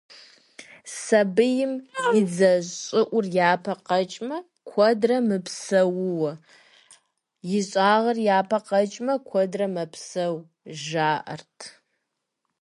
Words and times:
Сабийм 1.03 1.71
и 2.17 2.21
дзэ 2.29 2.53
щӏыӏур 2.83 3.25
япэ 3.51 3.73
къэкӏмэ, 3.87 4.37
куэдрэ 4.69 5.17
мыпсэууэ, 5.27 6.31
ищӏагъыр 7.57 8.17
япэ 8.37 8.57
къэкӏмэ, 8.67 9.13
куэдрэ 9.27 9.65
мэпсэу, 9.75 10.35
жаӏэрт. 10.85 11.57